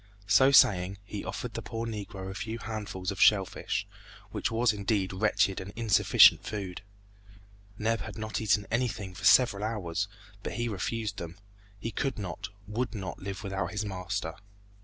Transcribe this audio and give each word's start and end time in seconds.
So 0.25 0.49
saying, 0.49 0.97
he 1.05 1.23
offered 1.23 1.53
the 1.53 1.61
poor 1.61 1.85
Negro 1.85 2.31
a 2.31 2.33
few 2.33 2.57
handfuls 2.57 3.11
of 3.11 3.21
shell 3.21 3.45
fish, 3.45 3.85
which 4.31 4.49
was 4.49 4.73
indeed 4.73 5.13
wretched 5.13 5.59
and 5.61 5.71
insufficient 5.75 6.43
food. 6.43 6.81
Neb 7.77 8.01
had 8.01 8.17
not 8.17 8.41
eaten 8.41 8.65
anything 8.71 9.13
for 9.13 9.25
several 9.25 9.63
hours, 9.63 10.07
but 10.41 10.53
he 10.53 10.67
refused 10.67 11.17
them. 11.17 11.37
He 11.77 11.91
could 11.91 12.17
not, 12.17 12.49
would 12.67 12.95
not 12.95 13.19
live 13.19 13.43
without 13.43 13.69
his 13.69 13.85
master. 13.85 14.33